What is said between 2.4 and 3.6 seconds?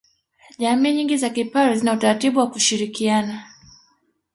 kushirikiana